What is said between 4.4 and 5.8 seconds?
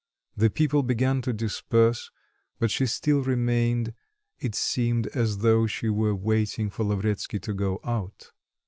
seemed as though